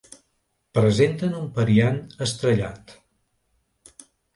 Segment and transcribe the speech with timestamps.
[0.79, 2.99] Presenten un Periant estrellat.